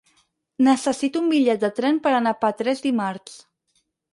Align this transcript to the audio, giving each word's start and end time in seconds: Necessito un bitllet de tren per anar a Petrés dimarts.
Necessito 0.67 1.21
un 1.25 1.27
bitllet 1.35 1.61
de 1.65 1.71
tren 1.81 2.01
per 2.07 2.15
anar 2.21 2.33
a 2.37 2.41
Petrés 2.47 2.85
dimarts. 2.87 3.37